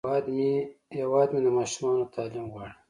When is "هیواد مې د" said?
0.97-1.47